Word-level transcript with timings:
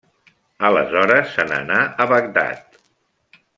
Aleshores 0.69 1.35
se 1.35 1.45
n'anà 1.51 1.83
a 1.91 2.09
Bagdad. 2.15 2.83